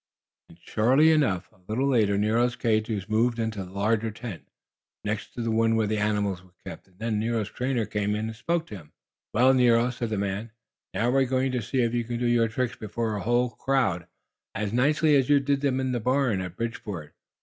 [0.49, 4.47] And, surely enough, a little later Nero's cage was moved into the larger tent,
[5.03, 6.87] next to the one where the animals were kept.
[6.87, 8.93] And then Nero's trainer came and spoke to him.
[9.31, 10.53] "Well, Nero," said the man,
[10.95, 14.07] "now we're going to see if you can do your tricks before a whole crowd,
[14.55, 17.13] as nicely as you did them in the barn at Bridgeport.